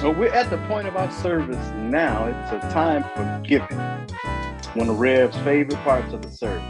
[0.00, 2.26] Well, we're at the point of our service now.
[2.28, 3.76] It's a time for giving.
[4.74, 6.62] One of Rev's favorite parts of the service.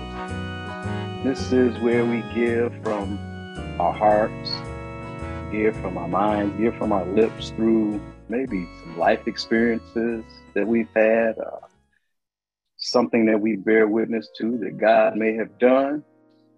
[1.25, 3.19] This is where we give from
[3.79, 4.51] our hearts,
[5.53, 10.25] give from our minds, give from our lips through maybe some life experiences
[10.55, 11.67] that we've had, uh,
[12.79, 16.03] something that we bear witness to that God may have done,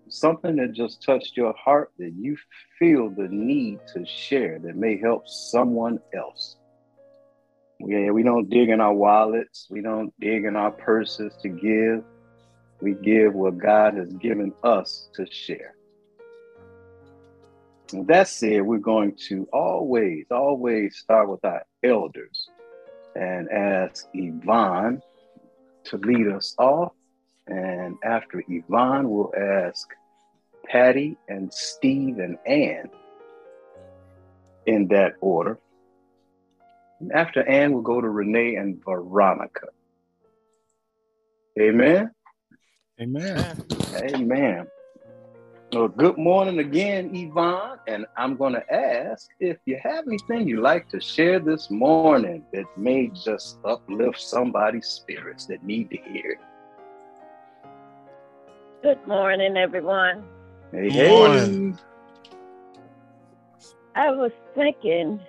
[0.08, 2.36] something that just touched your heart that you
[2.78, 6.58] feel the need to share that may help someone else.
[7.86, 9.66] Yeah, we don't dig in our wallets.
[9.70, 12.04] We don't dig in our purses to give.
[12.82, 15.74] We give what God has given us to share.
[17.92, 22.48] And that said, we're going to always, always start with our elders
[23.16, 25.02] and ask Yvonne
[25.84, 26.92] to lead us off.
[27.46, 29.88] And after Yvonne, we'll ask
[30.66, 32.90] Patty and Steve and Ann
[34.66, 35.58] in that order.
[37.12, 39.68] After Ann, we'll go to Renee and Veronica.
[41.58, 42.10] Amen.
[43.00, 43.62] Amen.
[43.94, 44.66] Amen.
[45.72, 47.78] Well, good morning again, Yvonne.
[47.86, 52.44] And I'm going to ask if you have anything you'd like to share this morning
[52.52, 56.38] that may just uplift somebody's spirits that need to hear it.
[58.82, 60.24] Good morning, everyone.
[60.72, 61.78] Hey, Good morning.
[63.94, 65.20] I was thinking,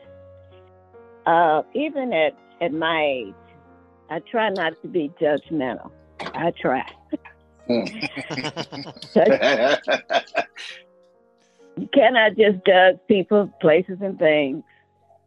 [1.25, 3.33] uh, even at, at my age,
[4.09, 5.91] I try not to be judgmental.
[6.19, 6.85] I try.
[7.67, 7.87] you
[11.93, 14.63] cannot just judge people, places, and things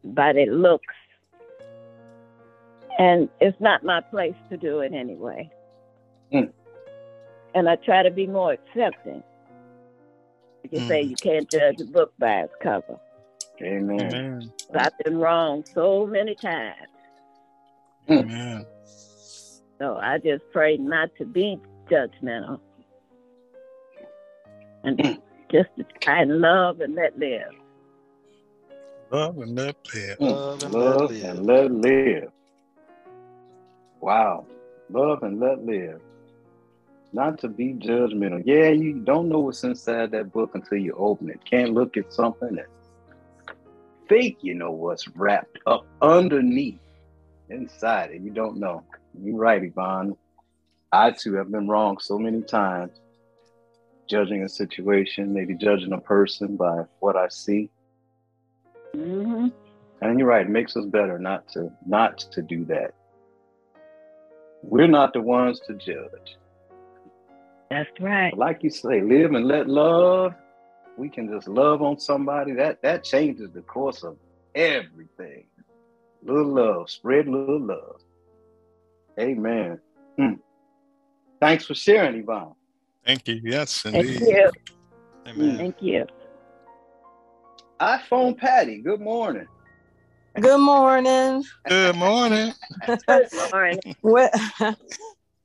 [0.05, 0.95] by their looks.
[2.99, 5.51] And it's not my place to do it anyway.
[6.33, 6.53] Mm.
[7.55, 9.23] And I try to be more accepting.
[10.63, 11.11] You can say Mm.
[11.11, 12.99] you can't judge a book by its cover.
[13.63, 14.01] Amen.
[14.01, 14.53] Amen.
[14.75, 16.75] I've been wrong so many times.
[18.07, 18.13] Hmm.
[18.13, 18.67] Amen.
[19.79, 21.59] So I just pray not to be
[21.91, 22.61] judgmental.
[24.83, 25.13] And hmm.
[25.51, 27.53] just to try and love and let live.
[29.11, 30.19] Love and let live.
[30.19, 30.25] Hmm.
[30.25, 31.41] Love and let Love live.
[31.41, 32.31] let live.
[34.01, 34.47] Wow.
[34.91, 36.01] Love and let live.
[37.13, 38.43] Not to be judgmental.
[38.45, 41.45] Yeah, you don't know what's inside that book until you open it.
[41.45, 42.67] Can't look at something and
[44.09, 46.81] think you know what's wrapped up underneath
[47.49, 48.23] inside it.
[48.23, 48.83] You don't know.
[49.19, 50.15] You're right, Yvonne.
[50.93, 52.93] I too have been wrong so many times,
[54.09, 57.69] judging a situation, maybe judging a person by what I see.
[58.95, 59.49] hmm
[60.01, 62.93] And you're right, it makes us better not to not to do that.
[64.63, 66.37] We're not the ones to judge.
[67.71, 68.37] That's right.
[68.37, 70.33] Like you say, live and let love.
[70.97, 72.53] We can just love on somebody.
[72.53, 74.17] That that changes the course of
[74.55, 75.47] everything.
[76.23, 78.01] Little love, spread little love.
[79.19, 79.81] Amen.
[80.19, 80.35] Hmm.
[81.41, 82.55] Thanks for sharing, Yvonne.
[83.05, 83.41] Thank you.
[83.45, 84.21] Yes, indeed.
[84.21, 84.51] Thank you.
[85.27, 85.59] Amen.
[85.59, 86.07] Thank you.
[87.81, 89.47] iPhone Patty, good morning.
[90.41, 91.45] Good morning.
[91.69, 92.53] Good morning.
[93.07, 93.81] Good morning.
[94.03, 94.31] Well,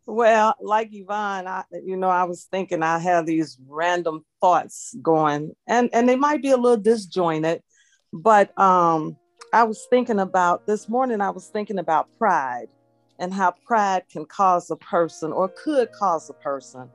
[0.10, 5.54] well, like Yvonne, I, you know, I was thinking I have these random thoughts going,
[5.68, 7.62] and and they might be a little disjointed,
[8.12, 9.18] but um,
[9.54, 11.22] I was thinking about this morning.
[11.22, 12.68] I was thinking about pride
[13.20, 16.92] and how pride can cause a person, or could cause a person,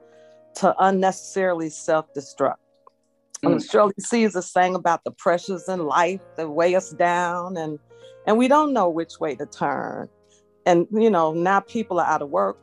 [0.56, 2.56] to unnecessarily self-destruct.
[3.42, 3.70] And Mm.
[3.70, 7.78] Shirley Caesar sang about the pressures in life that weigh us down, and
[8.26, 10.08] and we don't know which way to turn.
[10.66, 12.62] And you know, now people are out of work,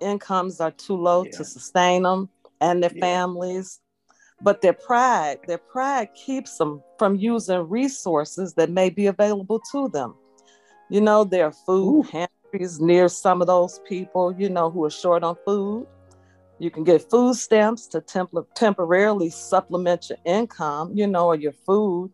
[0.00, 1.30] incomes are too low Yeah.
[1.32, 2.28] to sustain them
[2.60, 3.00] and their Yeah.
[3.00, 3.80] families.
[4.42, 9.88] But their pride, their pride keeps them from using resources that may be available to
[9.88, 10.14] them.
[10.90, 12.02] You know, there are food Ooh.
[12.02, 15.86] pantries near some of those people, you know, who are short on food.
[16.58, 21.52] You can get food stamps to temp- temporarily supplement your income, you know, or your
[21.66, 22.12] food.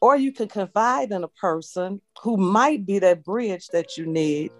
[0.00, 4.50] Or you can confide in a person who might be that bridge that you need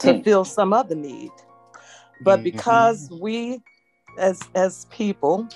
[0.00, 0.24] to Mm.
[0.24, 1.30] fill some other need.
[2.22, 2.44] But Mhm.
[2.44, 3.62] because we,
[4.18, 5.48] as as people,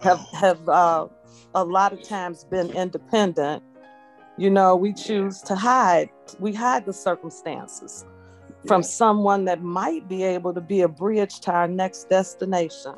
[0.00, 1.06] have have uh,
[1.54, 3.62] a lot of times been independent,
[4.36, 6.10] you know, we choose to hide.
[6.40, 8.04] We hide the circumstances
[8.66, 12.94] from someone that might be able to be a bridge to our next destination.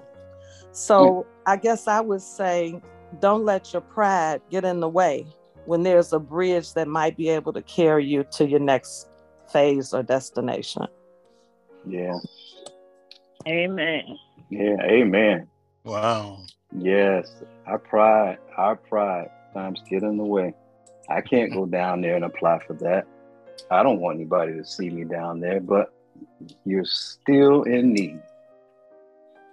[0.72, 2.80] So I guess I would say,
[3.20, 5.26] don't let your pride get in the way
[5.66, 9.08] when there's a bridge that might be able to carry you to your next
[9.52, 10.86] phase or destination.
[11.86, 12.18] Yeah.
[13.46, 14.18] Amen.
[14.50, 14.76] Yeah.
[14.82, 15.48] Amen.
[15.84, 16.44] Wow.
[16.76, 17.30] Yes,
[17.66, 20.54] our pride, our pride times get in the way.
[21.08, 23.06] I can't go down there and apply for that.
[23.70, 25.92] I don't want anybody to see me down there, but
[26.64, 28.20] you're still in need.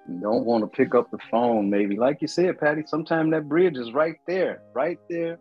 [0.09, 1.97] You don't want to pick up the phone, maybe.
[1.97, 5.37] Like you said, Patty, sometimes that bridge is right there, right there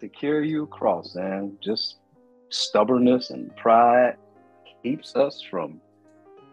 [0.00, 1.14] to carry you across.
[1.14, 1.98] And just
[2.48, 4.16] stubbornness and pride
[4.82, 5.80] keeps us from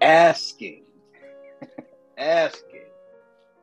[0.02, 0.84] asking,
[2.18, 2.84] asking.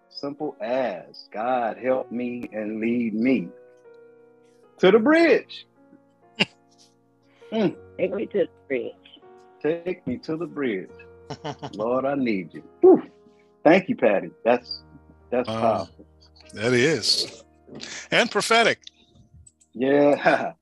[0.08, 3.48] Simple as God help me and lead me
[4.78, 5.66] to the bridge.
[7.52, 7.76] mm.
[7.98, 8.92] Take me to the bridge.
[9.62, 10.88] Take me to the bridge.
[11.74, 12.62] Lord, I need you.
[12.80, 13.02] Whew.
[13.62, 14.30] Thank you, Patty.
[14.42, 14.84] That's
[15.30, 16.06] that's uh, powerful.
[16.54, 17.42] That is.
[18.10, 18.80] And prophetic.
[19.74, 20.52] Yeah.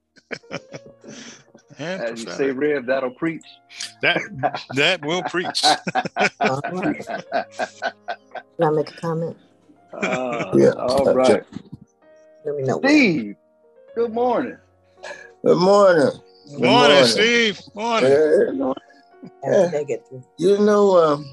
[1.78, 3.44] and As you say, Rev, that'll preach.
[4.02, 4.20] That
[4.74, 5.64] that will preach.
[6.40, 7.06] all right.
[8.56, 9.36] Can I make a comment?
[9.92, 10.70] Uh, yeah.
[10.70, 11.42] All right.
[12.44, 12.78] Let me know.
[12.78, 13.36] Steve,
[13.94, 14.58] good morning.
[15.44, 16.10] Good morning.
[16.50, 17.60] Good morning, morning, Steve.
[17.74, 18.10] Morning.
[19.42, 19.70] Yeah.
[19.72, 19.96] yeah.
[20.38, 21.26] You know, um,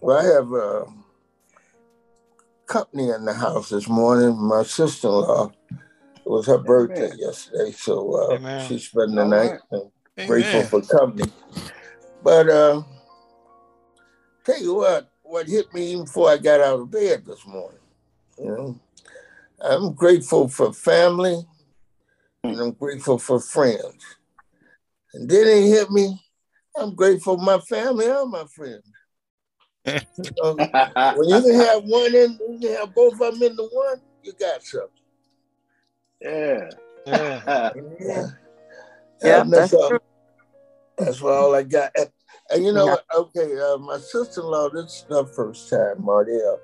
[0.00, 0.86] well, I have a
[2.66, 4.36] company in the house this morning.
[4.36, 5.52] My sister-in-law,
[6.24, 7.18] it was her birthday Amen.
[7.18, 9.58] yesterday, so uh, she spent the All night.
[9.72, 9.82] Right.
[10.16, 11.32] And grateful for company.
[12.22, 12.82] But uh,
[14.44, 17.80] tell you what, what hit me even before I got out of bed this morning.
[18.38, 18.80] You know,
[19.60, 21.44] I'm grateful for family,
[22.44, 24.16] and I'm grateful for friends.
[25.14, 26.20] And then it hit me,
[26.76, 28.84] I'm grateful for my family and my friends.
[29.84, 33.56] you know, when you can have one in, you can have both of them in
[33.56, 35.01] the one, you got something.
[36.22, 36.70] Yeah.
[37.06, 37.70] Yeah.
[38.00, 38.26] yeah.
[39.22, 39.98] yeah that's, all,
[40.96, 41.90] that's all I got.
[41.96, 42.08] And,
[42.50, 42.96] and you know, yeah.
[43.16, 46.58] okay, uh, my sister-in-law, this is her first time, Mardell.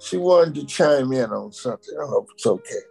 [0.00, 1.94] She wanted to chime in on something.
[2.00, 2.82] I hope it's okay.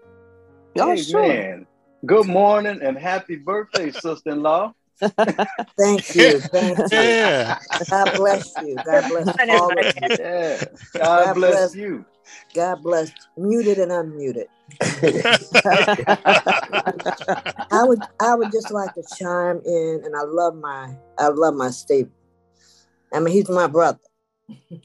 [0.78, 1.28] Oh, hey, sure.
[1.28, 1.68] man.
[2.06, 4.74] Good morning and happy birthday, sister-in-law.
[5.00, 6.40] Thank you.
[6.40, 6.98] Thank you.
[6.98, 7.60] Yeah.
[7.90, 8.80] God bless you.
[8.86, 10.16] God bless all of you.
[10.20, 10.64] Yeah.
[10.94, 12.06] God, God bless, bless, you.
[12.54, 14.46] God bless muted and unmuted.
[17.72, 21.56] I would I would just like to chime in and I love my I love
[21.56, 22.10] my Steve.
[23.14, 24.00] I mean he's my brother.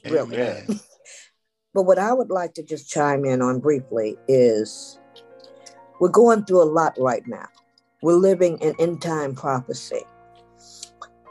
[0.05, 0.63] Really.
[1.73, 4.99] but what I would like to just chime in on briefly is
[5.99, 7.47] we're going through a lot right now.
[8.01, 10.01] We're living in end time prophecy.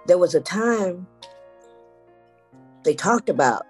[0.06, 1.06] There was a time
[2.84, 3.66] they talked about,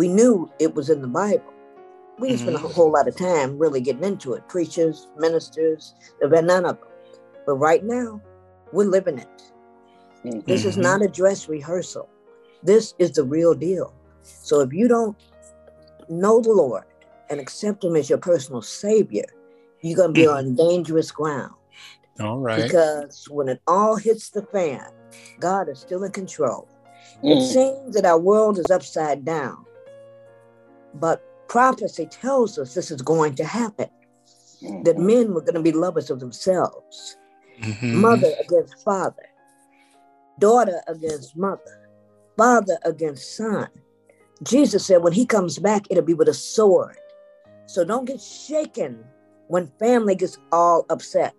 [0.00, 1.52] we knew it was in the Bible.
[2.18, 2.48] We didn't mm-hmm.
[2.48, 2.74] spend a mm-hmm.
[2.74, 4.48] whole lot of time really getting into it.
[4.48, 6.88] Preachers, ministers, there were none of them.
[7.44, 8.18] But right now,
[8.72, 9.42] we're living it.
[10.24, 10.40] Mm-hmm.
[10.46, 10.84] This is mm-hmm.
[10.84, 12.08] not a dress rehearsal.
[12.62, 13.92] This is the real deal.
[14.22, 15.18] So if you don't
[16.08, 16.84] know the Lord
[17.28, 19.26] and accept Him as your personal Savior,
[19.82, 20.48] you're going to be mm-hmm.
[20.48, 21.52] on dangerous ground.
[22.20, 22.62] All right.
[22.62, 24.86] Because when it all hits the fan,
[25.40, 26.66] God is still in control.
[27.22, 27.36] Mm.
[27.36, 29.66] It seems that our world is upside down,
[30.94, 33.88] but prophecy tells us this is going to happen.
[34.62, 34.84] Mm.
[34.84, 37.16] That men were going to be lovers of themselves,
[37.60, 37.96] mm-hmm.
[37.96, 39.26] mother against father,
[40.38, 41.88] daughter against mother,
[42.36, 43.68] father against son.
[44.42, 46.96] Jesus said when he comes back, it'll be with a sword.
[47.66, 49.04] So don't get shaken
[49.48, 51.34] when family gets all upset.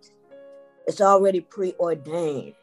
[0.87, 2.55] It's already preordained.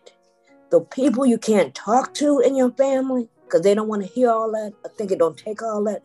[0.71, 4.31] The people you can't talk to in your family because they don't want to hear
[4.31, 6.03] all that, I think it don't take all that,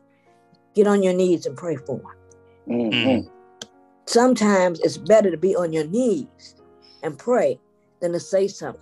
[0.74, 2.12] get on your knees and pray for them.
[2.68, 3.28] Mm-hmm.
[4.06, 6.56] Sometimes it's better to be on your knees
[7.04, 7.60] and pray
[8.02, 8.82] than to say something,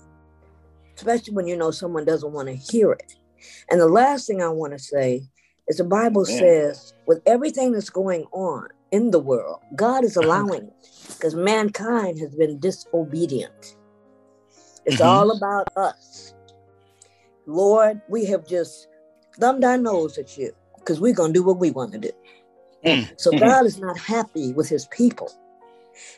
[0.95, 3.15] especially when you know someone doesn't want to hear it.
[3.69, 5.23] And the last thing I want to say
[5.67, 10.63] is the Bible says, with everything that's going on in the world, God is allowing
[10.63, 13.75] it because mankind has been disobedient.
[14.85, 15.07] It's mm-hmm.
[15.07, 16.33] all about us.
[17.45, 18.87] Lord, we have just
[19.39, 20.51] thumbed our nose at you
[20.91, 22.11] because we're going to do what we want to do.
[22.83, 23.13] Mm-hmm.
[23.15, 25.31] So God is not happy with his people.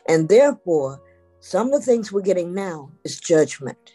[0.08, 1.00] And therefore,
[1.38, 3.92] some of the things we're getting now is judgment.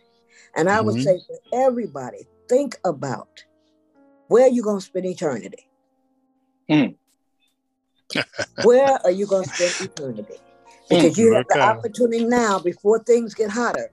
[0.56, 0.86] And I mm-hmm.
[0.86, 3.44] would say to everybody, think about
[4.30, 5.68] where you're going to spend eternity.
[6.70, 6.96] Mm.
[8.64, 10.38] where are you going to spend eternity?
[10.90, 13.92] because you have the opportunity now before things get hotter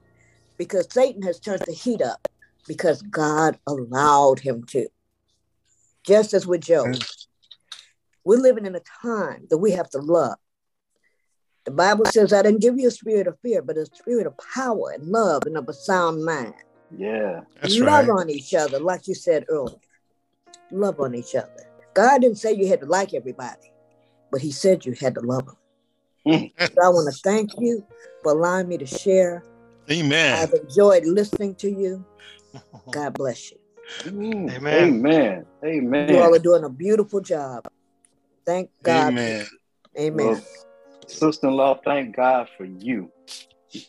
[0.57, 2.27] because Satan has turned the heat up
[2.65, 4.87] because God allowed him to.
[6.07, 6.95] Just as with Job.
[8.23, 10.37] We're living in a time that we have to love.
[11.65, 14.33] The Bible says, I didn't give you a spirit of fear, but a spirit of
[14.53, 16.53] power and love and of a sound mind.
[16.97, 17.41] Yeah.
[17.59, 18.21] That's love right.
[18.21, 19.75] on each other, like you said earlier.
[20.71, 21.49] Love on each other.
[21.93, 23.71] God didn't say you had to like everybody,
[24.31, 25.57] but He said you had to love them.
[26.25, 26.51] Mm.
[26.57, 27.85] so I want to thank you
[28.23, 29.43] for allowing me to share.
[29.91, 30.37] Amen.
[30.37, 32.05] I've enjoyed listening to you.
[32.91, 33.57] God bless you.
[34.03, 34.51] Mm.
[34.55, 34.73] Amen.
[34.73, 35.45] Amen.
[35.65, 36.09] Amen.
[36.09, 37.67] You all are doing a beautiful job.
[38.45, 39.09] Thank God.
[39.09, 39.47] Amen.
[39.97, 40.25] Amen.
[40.25, 40.41] Well,
[41.07, 43.11] sister-in-law, thank God for you.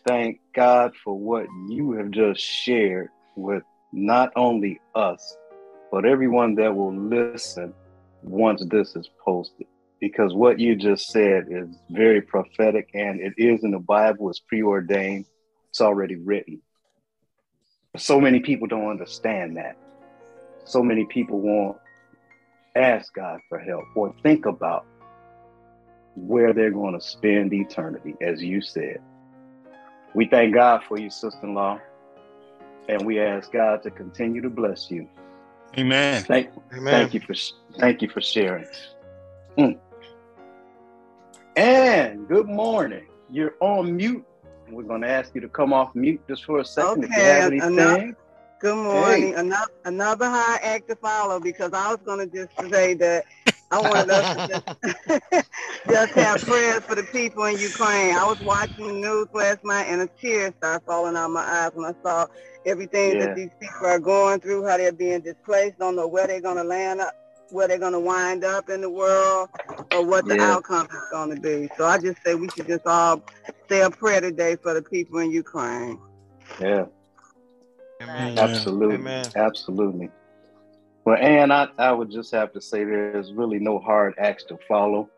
[0.07, 3.63] Thank God for what you have just shared with
[3.93, 5.37] not only us,
[5.91, 7.75] but everyone that will listen
[8.23, 9.67] once this is posted.
[10.01, 14.41] Because what you just said is very prophetic and it is in the Bible, it's
[14.41, 15.27] preordained,
[15.71, 16.63] it's already written.
[17.97, 19.77] So many people don't understand that.
[20.69, 21.79] So many people won't
[22.77, 24.85] ask God for help or think about
[26.15, 28.99] where they're going to spend eternity, as you said.
[30.15, 31.81] We thank God for you, sister in law,
[32.87, 35.09] and we ask God to continue to bless you.
[35.79, 36.23] Amen.
[36.25, 36.93] Thank, Amen.
[36.93, 37.35] thank you for
[37.79, 38.67] thank you for sharing.
[39.59, 39.79] Mm.
[41.57, 43.07] And good morning.
[43.31, 44.25] You're on mute.
[44.71, 47.17] We're going to ask you to come off mute just for a second okay, if
[47.17, 47.79] you have anything.
[47.79, 48.15] Enough.
[48.61, 49.29] Good morning.
[49.29, 49.35] Hey.
[49.35, 53.25] Another another high act to follow because I was going to just say that
[53.71, 54.63] I wanted us to
[55.31, 55.51] just,
[55.89, 58.17] just have prayers for the people in Ukraine.
[58.17, 61.71] I was watching the news last night and a tear started falling out my eyes
[61.75, 62.27] when I saw
[62.67, 63.27] everything yeah.
[63.27, 66.57] that these people are going through, how they're being displaced, don't know where they're going
[66.57, 67.15] to land up,
[67.51, 69.51] where they're going to wind up in the world,
[69.93, 70.55] or what the yeah.
[70.55, 71.69] outcome is going to be.
[71.77, 73.23] So I just say we should just all
[73.69, 76.01] say a prayer today for the people in Ukraine.
[76.61, 76.87] Yeah.
[78.01, 78.39] Amen.
[78.39, 78.95] Absolutely.
[78.97, 79.27] Amen.
[79.35, 80.11] Absolutely.
[81.05, 84.59] Well, Ann, I, I would just have to say there's really no hard acts to
[84.69, 85.09] follow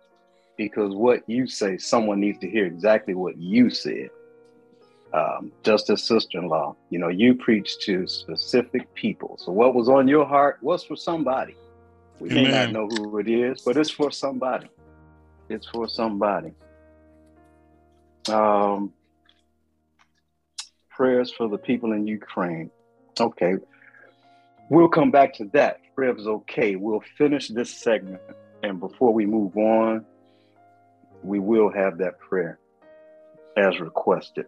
[0.57, 4.11] because what you say, someone needs to hear exactly what you said.
[5.13, 9.37] Um, just as sister-in-law, you know, you preach to specific people.
[9.39, 11.57] So what was on your heart was for somebody.
[12.21, 12.45] We Amen.
[12.45, 14.69] may not know who it is, but it's for somebody.
[15.49, 16.53] It's for somebody.
[18.29, 18.93] Um,
[21.01, 22.71] prayers for the people in Ukraine.
[23.19, 23.55] Okay,
[24.69, 25.81] We'll come back to that.
[25.97, 26.77] Rev's okay.
[26.77, 28.21] We'll finish this segment.
[28.63, 30.05] And before we move on,
[31.23, 32.59] we will have that prayer
[33.57, 34.45] as requested.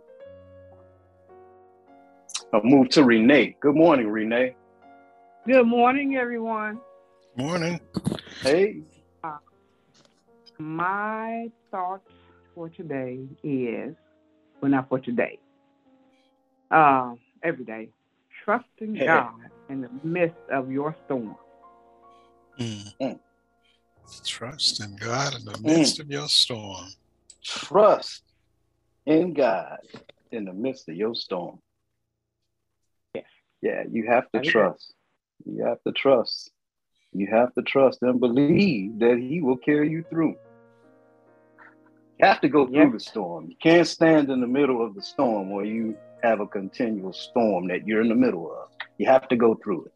[2.53, 3.57] I'll move to Renee.
[3.59, 4.55] Good morning, Renee.
[5.47, 6.81] Good morning, everyone.
[7.35, 7.81] Morning.
[8.43, 8.83] Hey.
[9.25, 9.39] Uh,
[10.59, 12.11] my thoughts
[12.55, 13.97] for today is,
[14.61, 15.39] well, not for today,
[16.73, 17.91] uh, every day,
[18.45, 19.35] trusting God
[19.69, 21.37] in the midst of your storm.
[22.59, 23.19] Mm.
[24.25, 26.01] Trust in God in the midst mm.
[26.01, 26.87] of your storm.
[27.43, 28.23] Trust
[29.07, 29.79] in God
[30.31, 31.59] in the midst of your storm.
[33.15, 33.25] Yes.
[33.61, 34.95] Yeah, you have to trust.
[35.45, 36.51] You have to trust.
[37.13, 40.37] You have to trust and believe that He will carry you through.
[42.19, 42.93] You have to go through yep.
[42.93, 43.49] the storm.
[43.49, 47.69] You can't stand in the middle of the storm where you have a continual storm
[47.69, 48.69] that you're in the middle of.
[48.99, 49.93] You have to go through it.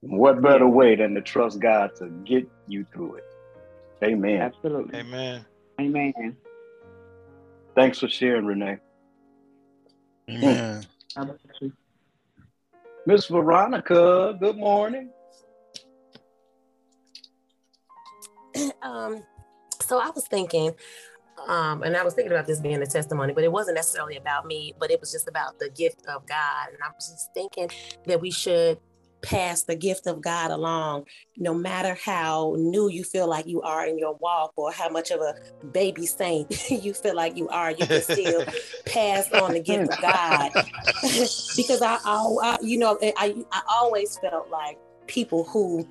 [0.00, 0.70] What better yeah.
[0.70, 3.24] way than to trust God to get you through it?
[4.04, 4.40] Amen.
[4.40, 4.98] Absolutely.
[4.98, 5.44] Amen.
[5.80, 6.36] Amen.
[7.74, 8.78] Thanks for sharing, Renee.
[10.30, 10.86] Amen.
[13.06, 15.10] Miss Veronica, good morning.
[18.82, 19.22] Um,
[19.80, 20.72] so I was thinking,
[21.46, 24.46] um, and I was thinking about this being a testimony, but it wasn't necessarily about
[24.46, 26.68] me, but it was just about the gift of God.
[26.68, 27.70] And I was just thinking
[28.06, 28.78] that we should
[29.22, 33.86] pass the gift of God along, no matter how new you feel like you are
[33.86, 35.34] in your walk or how much of a
[35.72, 38.44] baby saint you feel like you are, you can still
[38.86, 40.52] pass on the gift of God.
[41.56, 45.88] because I, I, I, you know, I, I always felt like people who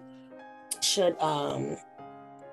[0.81, 1.75] should um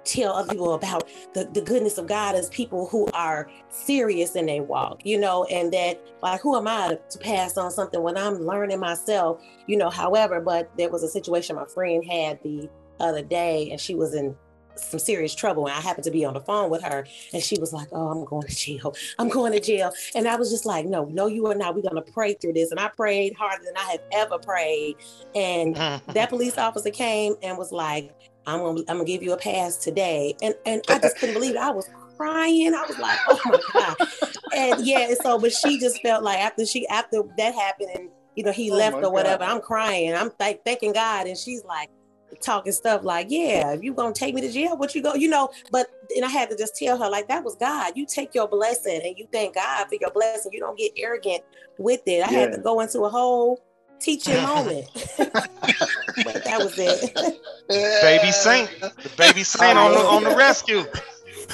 [0.05, 4.47] tell other people about the, the goodness of God as people who are serious in
[4.47, 8.17] their walk, you know, and that like who am I to pass on something when
[8.17, 12.69] I'm learning myself, you know, however, but there was a situation my friend had the
[13.01, 14.37] other day and she was in
[14.77, 17.59] some serious trouble and I happened to be on the phone with her and she
[17.59, 18.95] was like, Oh, I'm going to jail.
[19.19, 19.93] I'm going to jail.
[20.15, 21.75] And I was just like, No, no, you are not.
[21.75, 22.71] We're gonna pray through this.
[22.71, 24.97] And I prayed harder than I have ever prayed.
[25.35, 25.77] And
[26.09, 28.13] that police officer came and was like,
[28.47, 30.37] I'm gonna I'm gonna give you a pass today.
[30.43, 31.61] And and I just couldn't believe it.
[31.61, 32.75] I was crying.
[32.75, 33.97] I was like, oh my God.
[34.55, 38.45] and yeah, so but she just felt like after she after that happened and you
[38.45, 39.51] know he oh left or whatever, God.
[39.51, 40.15] I'm crying.
[40.15, 41.27] I'm th- thanking God.
[41.27, 41.91] And she's like
[42.41, 45.29] talking stuff like, Yeah, if you gonna take me to jail, what you go, you
[45.29, 47.93] know, but and I had to just tell her, like, that was God.
[47.97, 50.53] You take your blessing and you thank God for your blessing.
[50.53, 51.43] You don't get arrogant
[51.79, 52.27] with it.
[52.27, 52.39] I yeah.
[52.41, 53.61] had to go into a whole
[54.01, 54.87] teaching moment.
[55.17, 57.15] but that was it.
[57.69, 60.85] baby saint, the baby saint on the on the rescue.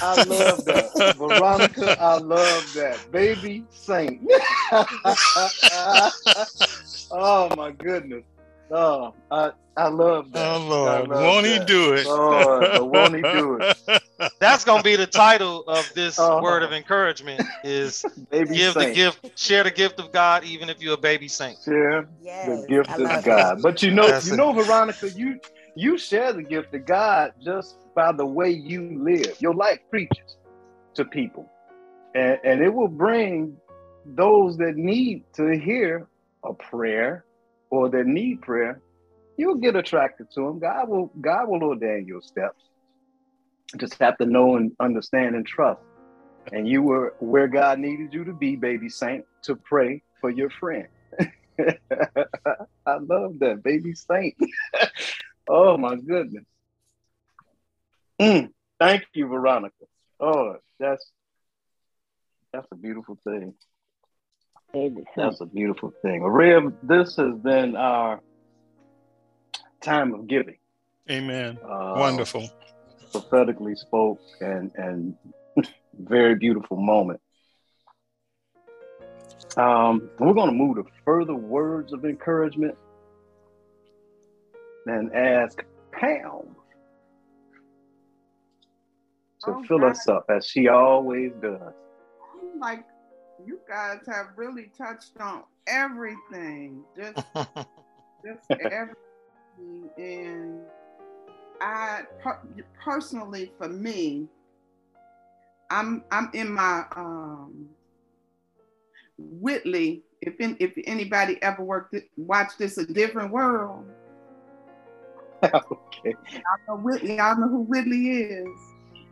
[0.02, 1.14] I love that.
[1.16, 3.11] Veronica, I love that.
[3.11, 4.23] Baby saint.
[7.11, 8.25] oh my goodness.
[8.70, 10.56] Oh, I, I love that.
[10.56, 11.61] Oh Lord, won't that.
[11.61, 12.06] he do it?
[12.09, 14.02] Oh, won't he do it?
[14.38, 16.42] That's gonna be the title of this oh.
[16.42, 18.88] word of encouragement: is baby give saint.
[18.88, 21.58] the gift, share the gift of God, even if you're a baby saint.
[21.64, 23.58] Share yes, the gift of God.
[23.58, 23.62] It.
[23.62, 25.40] But you know, That's you know, Veronica, you
[25.76, 29.40] you share the gift of God just by the way you live.
[29.40, 30.36] Your life preaches
[30.94, 31.50] to people,
[32.14, 33.56] and and it will bring
[34.04, 36.08] those that need to hear
[36.44, 37.24] a prayer
[37.70, 38.80] or that need prayer,
[39.36, 40.58] you'll get attracted to them.
[40.58, 42.69] God will God will ordain your steps.
[43.76, 45.80] Just have to know and understand and trust.
[46.52, 50.50] And you were where God needed you to be, baby saint, to pray for your
[50.50, 50.88] friend.
[51.60, 54.34] I love that, baby saint.
[55.48, 56.44] oh my goodness.
[58.20, 59.74] Mm, thank you, Veronica.
[60.18, 61.10] Oh, that's
[62.52, 63.54] that's a beautiful thing.
[65.16, 66.22] That's a beautiful thing.
[66.22, 68.20] Rev, this has been our
[69.80, 70.58] time of giving.
[71.10, 71.58] Amen.
[71.62, 72.48] Uh, Wonderful.
[73.12, 75.14] Prophetically spoke and and
[75.98, 77.20] very beautiful moment.
[79.56, 82.76] Um, we're going to move to further words of encouragement
[84.86, 86.54] and ask Pam
[89.44, 89.90] to oh, fill God.
[89.90, 91.72] us up as she always does.
[92.58, 92.84] Like
[93.46, 96.84] you guys have really touched on everything.
[96.96, 97.26] Just
[98.24, 98.96] just everything.
[99.98, 100.60] And
[101.60, 102.40] I per-
[102.82, 104.26] personally for me,
[105.70, 107.68] I'm I'm in my um
[109.18, 110.02] Whitley.
[110.22, 113.86] If in, if anybody ever worked watched this a different world.
[115.44, 116.14] okay.
[116.32, 117.16] Y'all know Whitley.
[117.16, 118.49] Y'all know who Whitley is.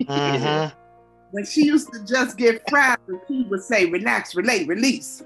[0.02, 0.76] Mm-hmm
[1.30, 5.22] when she used to just get frazzled, she would say, relax, relate, release.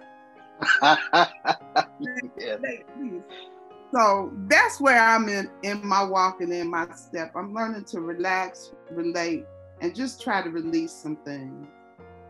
[3.94, 7.32] So that's where I'm in, in my walking in my step.
[7.36, 9.44] I'm learning to relax, relate,
[9.80, 11.66] and just try to release some things.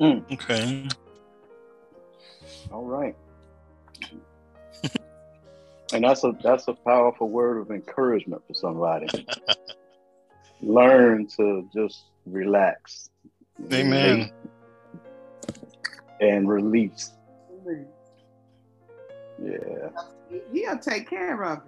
[0.01, 0.33] Mm.
[0.33, 0.89] Okay.
[2.73, 3.15] All right.
[5.93, 9.07] and that's a that's a powerful word of encouragement for somebody.
[10.63, 13.11] Learn to just relax
[13.73, 14.31] Amen.
[16.21, 17.13] And release.
[19.43, 19.89] Yeah.
[20.53, 21.61] He'll take care of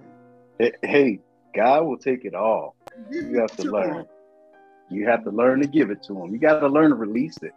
[0.58, 0.76] it.
[0.82, 1.20] Hey,
[1.54, 2.76] God will take it all.
[3.10, 4.06] You have to learn.
[4.90, 6.32] You have to learn to give it to him.
[6.32, 7.52] You got to learn to release it.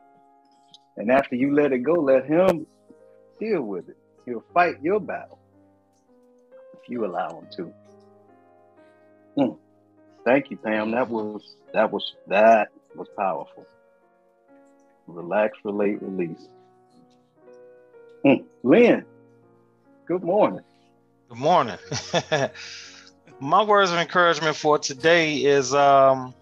[0.96, 2.66] And after you let it go, let him
[3.40, 3.98] deal with it.
[4.26, 5.40] He'll fight your battle
[6.74, 7.74] if you allow him to.
[9.38, 9.58] Mm.
[10.26, 10.92] Thank you, Pam.
[10.92, 13.66] That was that was that was powerful.
[15.06, 16.48] Relax, relate, release.
[18.26, 18.44] Mm.
[18.64, 19.06] Len,
[20.08, 20.62] good morning.
[21.28, 21.78] Good morning.
[23.40, 26.34] My words of encouragement for today is um,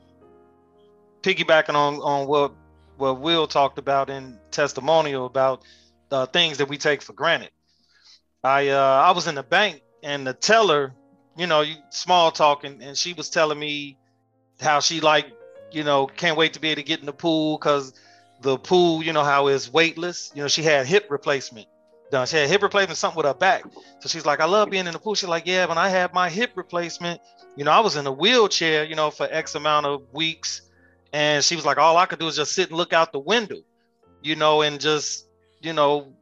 [1.23, 2.53] piggybacking on, on what,
[2.97, 5.63] what Will talked about in testimonial about
[6.09, 7.49] the things that we take for granted.
[8.43, 10.93] I uh, I was in the bank and the teller,
[11.35, 13.97] you know, small talking, and she was telling me
[14.61, 15.25] how she like,
[15.71, 17.93] you know, can't wait to be able to get in the pool because
[18.41, 20.31] the pool, you know how it's weightless.
[20.35, 21.67] You know, she had hip replacement
[22.11, 22.27] done.
[22.27, 23.63] She had hip replacement, something with her back.
[23.99, 25.15] So she's like, I love being in the pool.
[25.15, 27.21] She's like, yeah, when I had my hip replacement,
[27.55, 30.61] you know, I was in a wheelchair, you know, for X amount of weeks.
[31.13, 33.19] And she was like, all I could do is just sit and look out the
[33.19, 33.61] window,
[34.21, 35.27] you know, and just,
[35.61, 36.13] you know,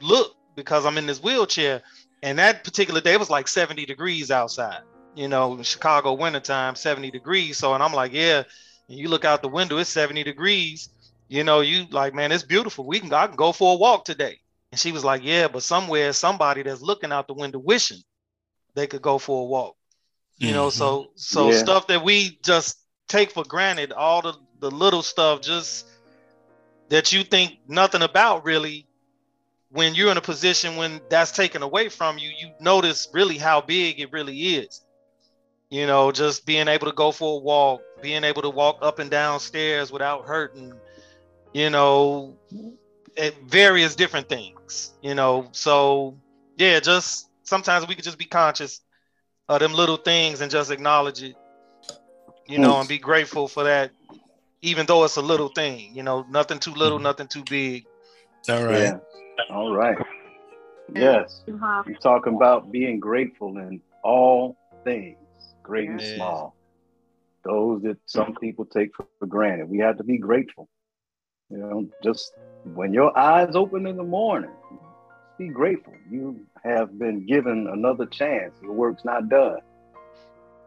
[0.00, 1.82] look because I'm in this wheelchair.
[2.22, 4.82] And that particular day, was like 70 degrees outside,
[5.14, 7.56] you know, Chicago wintertime, 70 degrees.
[7.56, 8.42] So, and I'm like, yeah,
[8.88, 10.90] and you look out the window, it's 70 degrees
[11.30, 12.84] you know, you like, man, it's beautiful.
[12.84, 14.40] We can I can go for a walk today.
[14.70, 18.02] And she was like, Yeah, but somewhere somebody that's looking out the window wishing
[18.74, 19.76] they could go for a walk.
[20.38, 20.56] You mm-hmm.
[20.56, 21.58] know, so so yeah.
[21.58, 22.78] stuff that we just
[23.08, 25.86] take for granted, all the, the little stuff just
[26.88, 28.86] that you think nothing about really
[29.70, 33.60] when you're in a position when that's taken away from you, you notice really how
[33.60, 34.82] big it really is.
[35.70, 38.98] You know, just being able to go for a walk, being able to walk up
[38.98, 40.72] and down stairs without hurting,
[41.52, 42.36] you know,
[43.46, 45.48] various different things, you know.
[45.52, 46.16] So
[46.56, 48.80] yeah, just sometimes we could just be conscious
[49.48, 51.36] of them little things and just acknowledge it,
[52.46, 53.90] you know, and be grateful for that,
[54.62, 57.04] even though it's a little thing, you know, nothing too little, mm-hmm.
[57.04, 57.86] nothing too big.
[58.48, 58.80] All right.
[58.80, 58.98] Yeah.
[59.50, 59.98] All right.
[60.94, 61.42] Yes.
[61.48, 61.82] Uh-huh.
[61.86, 65.18] You're talking about being grateful in all things,
[65.62, 66.56] great and small.
[67.44, 69.68] Those that some people take for granted.
[69.68, 70.68] We have to be grateful
[71.50, 72.32] You know, just
[72.64, 74.50] when your eyes open in the morning,
[75.38, 75.94] be grateful.
[76.10, 78.52] You have been given another chance.
[78.62, 79.58] Your work's not done.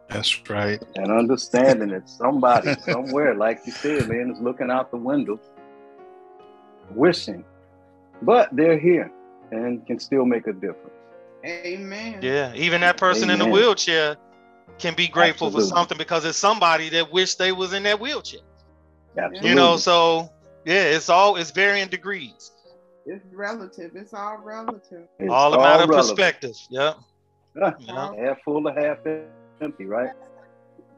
[0.08, 0.82] That's right.
[0.96, 5.40] And understanding that somebody somewhere, like you said, man, is looking out the window,
[6.90, 7.44] wishing,
[8.22, 9.10] but they're here
[9.50, 10.90] and can still make a difference.
[11.44, 12.20] Amen.
[12.22, 13.40] Yeah, even that person Amen.
[13.40, 14.16] in the wheelchair
[14.78, 15.70] can be grateful Absolutely.
[15.70, 18.40] for something because it's somebody that wished they was in that wheelchair.
[19.16, 19.48] Absolutely.
[19.48, 20.30] You know, so
[20.64, 22.52] yeah, it's all it's varying degrees.
[23.06, 23.92] It's relative.
[23.94, 25.08] It's all relative.
[25.18, 26.56] It's all a matter of perspective.
[26.70, 26.96] Yep.
[27.78, 28.12] Yeah.
[28.18, 28.98] Half full or half
[29.60, 30.10] empty, right?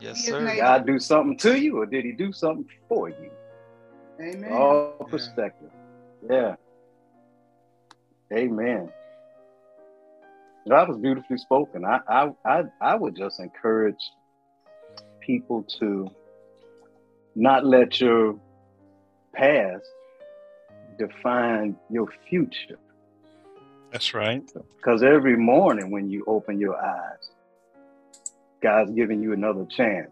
[0.00, 0.42] Yes, sir.
[0.42, 3.30] Did God do something to you, or did He do something for you?
[4.18, 4.52] Amen.
[4.52, 5.70] All perspective.
[6.30, 6.56] Yeah.
[8.32, 8.90] Amen.
[10.66, 11.84] That was beautifully spoken.
[11.84, 14.00] I, I, I, I would just encourage
[15.20, 16.10] people to
[17.34, 18.38] not let your
[19.36, 19.86] past
[20.98, 22.78] define your future.
[23.92, 24.42] That's right.
[24.76, 27.30] Because every morning when you open your eyes,
[28.62, 30.10] God's giving you another chance.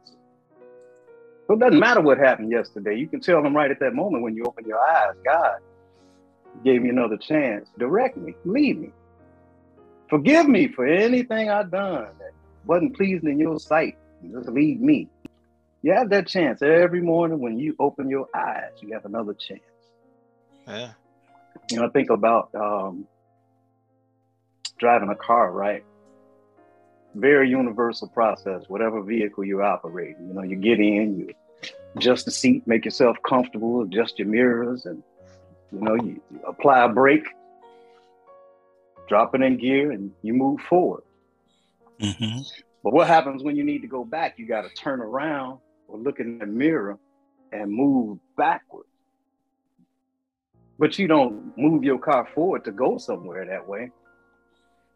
[1.46, 2.96] So it doesn't matter what happened yesterday.
[2.96, 5.58] You can tell them right at that moment when you open your eyes, God
[6.64, 7.68] gave me another chance.
[7.78, 8.90] Direct me, lead me.
[10.08, 12.32] Forgive me for anything I've done that
[12.64, 13.96] wasn't pleasing in your sight.
[14.32, 15.08] Just lead me.
[15.85, 18.70] You have that chance every morning when you open your eyes.
[18.81, 19.61] You have another chance.
[20.66, 20.92] Yeah.
[21.70, 23.07] You know, I think about um,
[24.79, 25.85] driving a car, right?
[27.14, 30.27] Very universal process, whatever vehicle you're operating.
[30.29, 31.35] You know, you get in, you
[31.97, 35.03] adjust the seat, make yourself comfortable, adjust your mirrors, and
[35.70, 37.29] you know, you, you apply a brake,
[39.07, 41.03] drop it in gear, and you move forward.
[42.01, 42.40] Mm-hmm.
[42.83, 44.38] But what happens when you need to go back?
[44.38, 46.99] You got to turn around or look in the mirror
[47.53, 48.88] and move backwards.
[50.79, 53.90] But you don't move your car forward to go somewhere that way.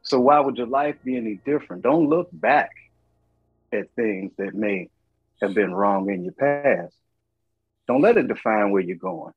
[0.02, 1.82] So why would your life be any different?
[1.82, 2.70] Don't look back
[3.72, 4.88] at things that may
[5.40, 6.94] have been wrong in your past.
[7.86, 9.32] Don't let it define where you're going.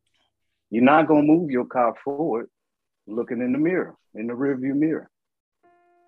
[0.70, 2.50] You're not going to move your car forward
[3.08, 5.10] looking in the mirror, in the rearview mirror.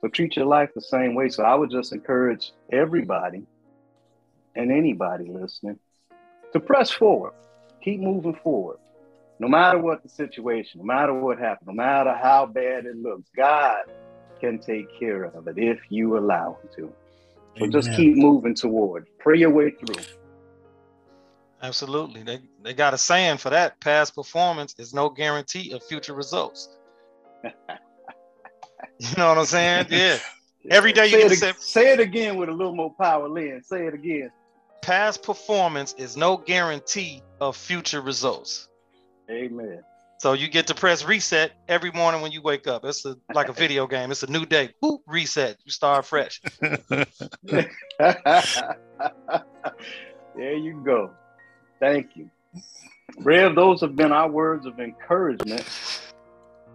[0.02, 1.30] So treat your life the same way.
[1.30, 3.44] So I would just encourage everybody
[4.56, 5.80] and anybody listening
[6.54, 7.34] to press forward,
[7.84, 8.78] keep moving forward.
[9.40, 13.30] No matter what the situation, no matter what happened, no matter how bad it looks,
[13.36, 13.78] God
[14.40, 16.94] can take care of it if you allow Him to.
[17.58, 17.72] So Amen.
[17.72, 19.08] just keep moving toward.
[19.20, 20.04] Pray your way through.
[21.62, 22.24] Absolutely.
[22.24, 26.70] They, they got a saying for that past performance is no guarantee of future results.
[27.44, 27.52] you
[29.18, 29.88] know what I'm saying?
[29.90, 30.18] Yeah.
[30.70, 33.62] Every day you say it, say, say it again with a little more power, Len.
[33.64, 34.32] Say it again
[34.84, 38.68] past performance is no guarantee of future results.
[39.32, 39.82] Amen.
[40.20, 42.84] So you get to press reset every morning when you wake up.
[42.86, 44.12] It's a, like a video game.
[44.12, 44.70] It's a new day.
[44.82, 45.58] Boop, reset.
[45.64, 46.42] You start fresh.
[46.60, 46.98] there
[50.38, 51.12] you go.
[51.80, 52.30] Thank you.
[53.20, 55.66] Rev, those have been our words of encouragement.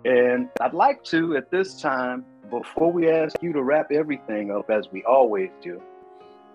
[0.04, 4.70] And I'd like to, at this time, before we ask you to wrap everything up
[4.70, 5.82] as we always do,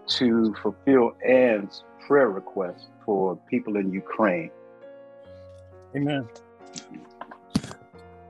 [0.08, 4.52] to fulfill Ann's prayer request for people in Ukraine.
[5.96, 6.28] Amen.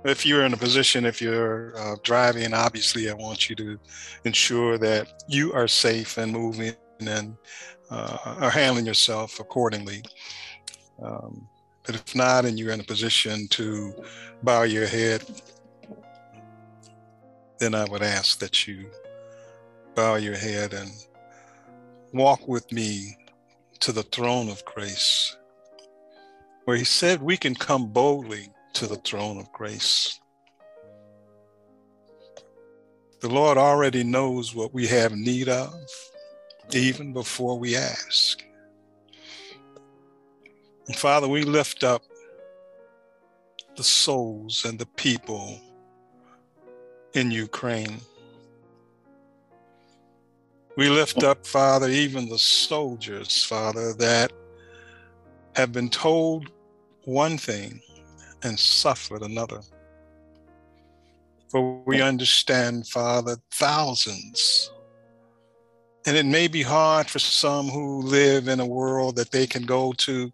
[0.03, 3.79] If you're in a position, if you're uh, driving, obviously, I want you to
[4.25, 7.38] ensure that you are safe and moving and
[7.89, 10.03] uh, are handling yourself accordingly.
[11.01, 11.47] Um,
[11.86, 13.93] but if not, and you're in a position to
[14.43, 15.23] bow your head,
[17.59, 18.89] then I would ask that you
[19.95, 20.91] bow your head and
[22.13, 23.17] walk with me
[23.80, 25.36] to the throne of grace,
[26.65, 30.19] where he said we can come boldly to the throne of grace.
[33.21, 35.73] The Lord already knows what we have need of,
[36.71, 38.43] even before we ask.
[40.88, 42.04] And Father, we lift up
[43.76, 45.60] the souls and the people
[47.13, 48.02] in Ukraine.
[50.75, 54.33] We lift up, Father, even the soldiers, Father, that
[55.55, 56.51] have been told
[57.05, 57.79] one thing
[58.43, 59.62] and suffered another.
[61.49, 64.71] For we understand, Father, thousands.
[66.07, 69.63] And it may be hard for some who live in a world that they can
[69.63, 70.31] go to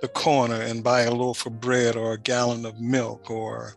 [0.00, 3.76] the corner and buy a loaf of bread or a gallon of milk or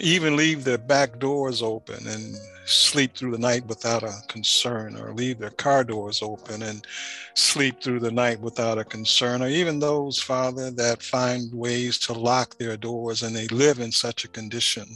[0.00, 5.12] even leave their back doors open and sleep through the night without a concern, or
[5.12, 6.86] leave their car doors open and
[7.34, 12.12] sleep through the night without a concern, or even those, Father, that find ways to
[12.12, 14.86] lock their doors and they live in such a condition.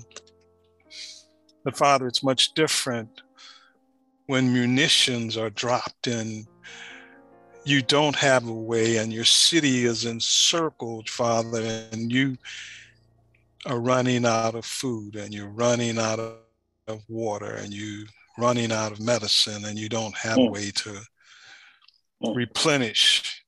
[1.65, 3.23] But Father, it's much different
[4.27, 6.47] when munitions are dropped and
[7.65, 12.37] you don't have a way and your city is encircled, Father, and you
[13.67, 18.05] are running out of food and you're running out of water and you
[18.39, 20.51] running out of medicine and you don't have a mm.
[20.51, 20.91] way to
[22.23, 22.35] mm.
[22.35, 23.45] replenish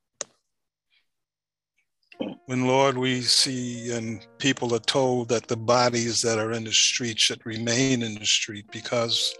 [2.20, 2.34] mm.
[2.46, 6.72] when lord we see and people are told that the bodies that are in the
[6.72, 9.34] street should remain in the street because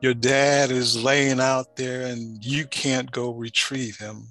[0.00, 4.28] your dad is laying out there and you can't go retrieve him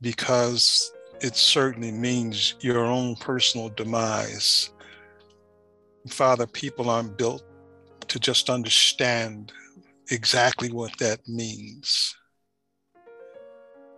[0.00, 4.70] because it certainly means your own personal demise
[6.08, 7.42] father people aren't built
[8.08, 9.52] to just understand
[10.10, 12.14] exactly what that means.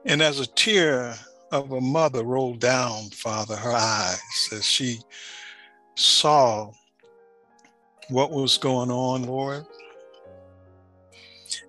[0.04, 1.14] And as a tear
[1.50, 4.98] of a mother rolled down, Father, her eyes as she
[5.94, 6.70] saw
[8.08, 9.64] what was going on, Lord.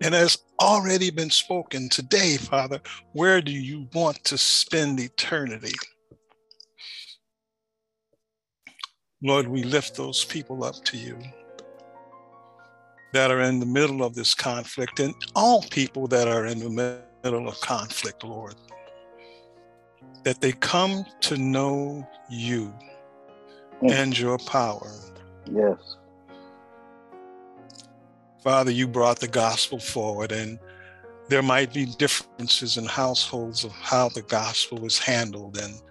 [0.02, 2.82] And as already been spoken today, Father,
[3.14, 5.74] where do you want to spend eternity?
[9.26, 11.18] Lord, we lift those people up to you
[13.12, 17.02] that are in the middle of this conflict and all people that are in the
[17.24, 18.54] middle of conflict, Lord,
[20.26, 22.72] that they come to know you
[23.82, 23.98] yes.
[23.98, 24.92] and your power.
[25.52, 25.80] Yes.
[28.44, 30.60] Father, you brought the gospel forward, and
[31.30, 35.82] there might be differences in households of how the gospel is handled, and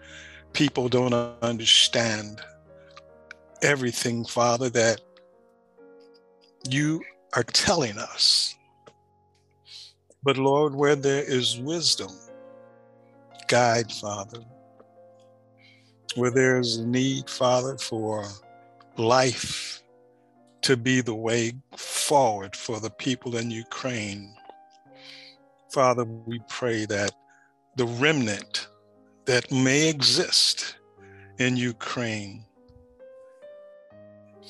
[0.52, 2.40] people don't understand
[3.64, 5.00] everything, Father, that
[6.68, 7.02] you
[7.34, 8.54] are telling us.
[10.22, 12.10] But Lord, where there is wisdom,
[13.48, 14.40] guide, Father.
[16.14, 18.24] Where there is a need, Father, for
[18.96, 19.82] life
[20.62, 24.34] to be the way forward for the people in Ukraine.
[25.70, 27.12] Father, we pray that
[27.76, 28.68] the remnant
[29.24, 30.76] that may exist
[31.38, 32.44] in Ukraine,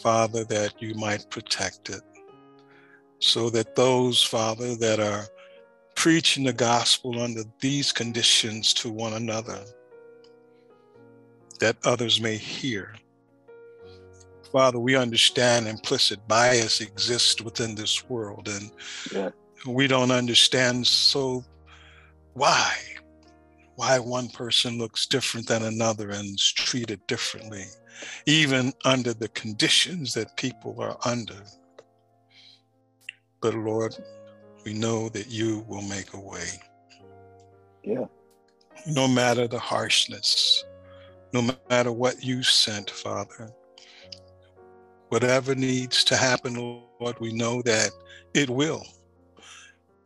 [0.04, 2.02] Father, that you might protect it
[3.20, 5.24] so that those, Father, that are
[5.96, 9.64] preaching the gospel under these conditions to one another,
[11.58, 12.94] that others may hear.
[14.52, 18.70] Father, we understand implicit bias exists within this world, and
[19.10, 19.30] yeah.
[19.66, 21.42] we don't understand so
[22.34, 22.76] why?
[23.76, 27.64] Why one person looks different than another and is treated differently,
[28.26, 31.42] even under the conditions that people are under.
[33.40, 33.96] But Lord,
[34.64, 36.46] we know that you will make a way.
[37.82, 38.06] Yeah.
[38.86, 40.64] No matter the harshness,
[41.32, 43.50] no matter what you sent, Father,
[45.08, 47.90] whatever needs to happen, Lord, we know that
[48.34, 48.86] it will.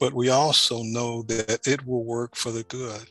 [0.00, 3.06] But we also know that it will work for the good.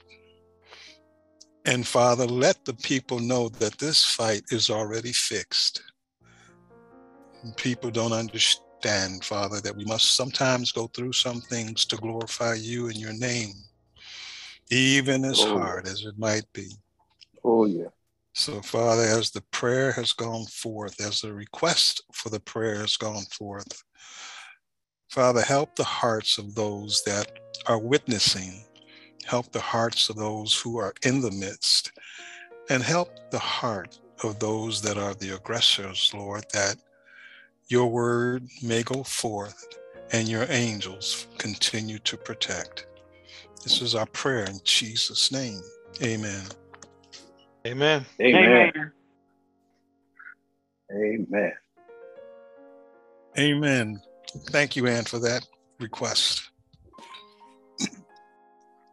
[1.68, 5.84] And Father, let the people know that this fight is already fixed.
[7.58, 8.68] People don't understand
[9.24, 13.54] Father, that we must sometimes go through some things to glorify you in your name,
[14.70, 16.70] even as oh, hard as it might be.
[17.44, 17.88] Oh, yeah.
[18.34, 22.96] So, Father, as the prayer has gone forth, as the request for the prayer has
[22.98, 23.84] gone forth,
[25.10, 27.32] Father, help the hearts of those that
[27.66, 28.64] are witnessing,
[29.28, 31.92] help the hearts of those who are in the midst,
[32.70, 36.78] and help the heart of those that are the aggressors, Lord, that
[37.68, 39.68] your word may go forth
[40.12, 42.88] and your angels continue to protect.
[43.64, 45.60] This is our prayer in Jesus' name.
[46.02, 46.44] Amen.
[47.66, 48.06] Amen.
[48.22, 48.92] Amen.
[50.92, 51.54] Amen.
[53.38, 54.02] Amen.
[54.50, 55.46] Thank you, Ann, for that
[55.80, 56.47] request.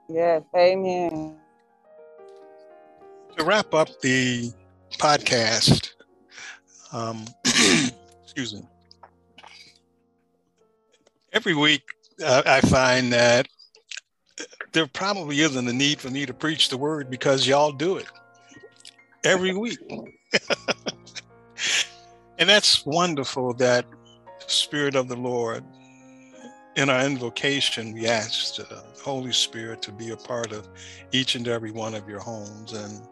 [0.08, 1.36] Yes, amen.
[3.36, 4.52] To wrap up the
[4.98, 5.92] podcast,
[6.92, 7.24] um,
[8.22, 8.62] excuse me.
[11.32, 11.82] Every week,
[12.24, 13.48] uh, I find that
[14.72, 18.06] there probably isn't a need for me to preach the word because y'all do it
[19.24, 19.78] every week.
[22.38, 23.86] and that's wonderful that
[24.46, 25.64] Spirit of the Lord,
[26.76, 30.68] in our invocation, we ask the Holy Spirit to be a part of
[31.12, 32.72] each and every one of your homes.
[32.72, 33.02] And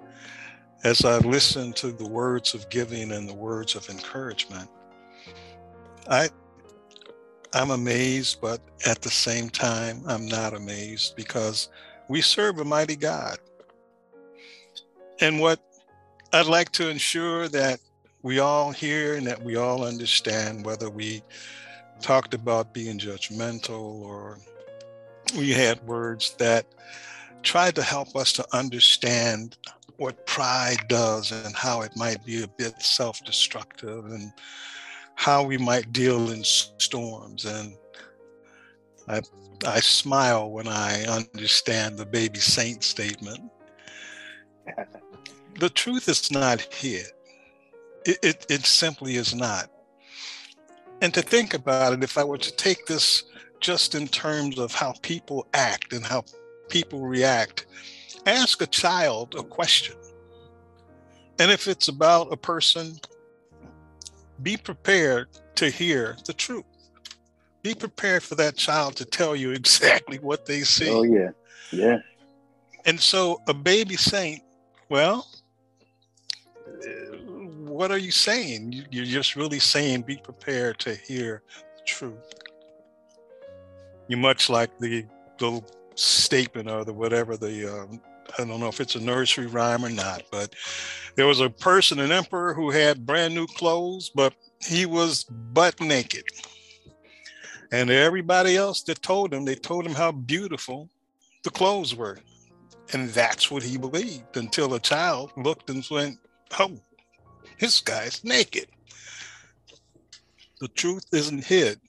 [0.84, 4.68] as I listen to the words of giving and the words of encouragement,
[6.08, 6.28] I
[7.54, 11.68] I'm amazed, but at the same time, I'm not amazed because
[12.08, 13.38] we serve a mighty God.
[15.20, 15.60] And what
[16.32, 17.78] I'd like to ensure that
[18.22, 21.22] we all hear and that we all understand whether we
[22.02, 24.38] talked about being judgmental or
[25.36, 26.66] we had words that
[27.42, 29.56] tried to help us to understand
[29.96, 34.32] what pride does and how it might be a bit self-destructive and
[35.14, 37.74] how we might deal in storms and
[39.08, 39.20] I,
[39.66, 43.40] I smile when I understand the baby saint statement.
[45.58, 47.06] the truth is not hid.
[48.04, 49.70] It, it, it simply is not.
[51.02, 53.24] And to think about it, if I were to take this
[53.58, 56.24] just in terms of how people act and how
[56.68, 57.66] people react,
[58.24, 59.96] ask a child a question.
[61.40, 63.00] And if it's about a person,
[64.44, 66.64] be prepared to hear the truth.
[67.62, 70.88] Be prepared for that child to tell you exactly what they see.
[70.88, 71.30] Oh, yeah.
[71.72, 71.98] Yeah.
[72.84, 74.42] And so a baby saint,
[74.88, 75.26] well,
[77.82, 78.86] what are you saying?
[78.92, 81.42] You're just really saying be prepared to hear
[81.76, 82.32] the truth.
[84.06, 85.04] You're much like the
[85.40, 85.66] little
[85.96, 88.00] statement or the whatever the um,
[88.38, 90.54] I don't know if it's a nursery rhyme or not, but
[91.16, 94.32] there was a person, an emperor, who had brand new clothes, but
[94.64, 96.22] he was butt naked.
[97.72, 100.88] And everybody else that told him, they told him how beautiful
[101.42, 102.20] the clothes were.
[102.92, 106.18] And that's what he believed until a child looked and went,
[106.60, 106.78] Oh,
[107.58, 108.66] this guy's naked.
[110.60, 111.80] The truth isn't hid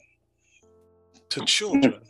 [1.29, 1.45] to hmm.
[1.45, 2.01] children.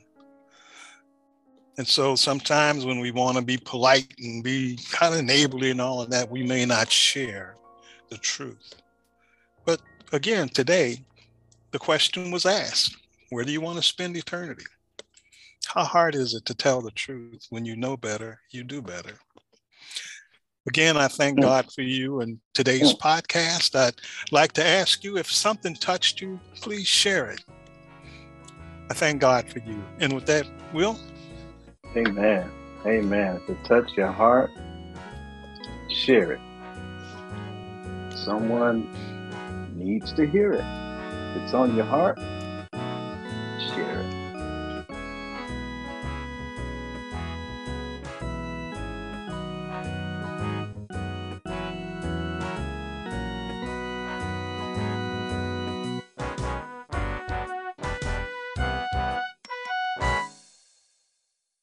[1.78, 5.82] And so sometimes when we want to be polite and be kind of neighborly and
[5.82, 7.56] all of that, we may not share
[8.10, 8.76] the truth.
[9.66, 11.04] But again, today,
[11.72, 12.96] the question was asked
[13.32, 14.66] where do you want to spend eternity?
[15.66, 19.18] How hard is it to tell the truth when you know better, you do better?
[20.66, 23.76] Again, I thank God for you and today's podcast.
[23.76, 23.96] I'd
[24.32, 27.44] like to ask you if something touched you, please share it.
[28.90, 29.84] I thank God for you.
[30.00, 30.98] And with that, Will?
[31.98, 32.50] Amen.
[32.86, 33.42] Amen.
[33.44, 34.52] If it touched your heart,
[35.90, 36.40] share it.
[38.16, 38.88] Someone
[39.76, 40.64] needs to hear it.
[41.42, 42.20] It's on your heart,